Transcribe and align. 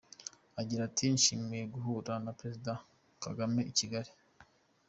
Agira 0.59 0.81
ati 0.85 1.03
"Nishimiye 1.07 1.63
guhura 1.73 2.11
na 2.25 2.31
Perezida 2.39 2.73
Kagame 3.23 3.59
i 3.71 3.73
Kigali. 3.77 4.11